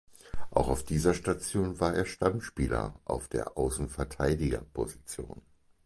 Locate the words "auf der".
3.05-3.55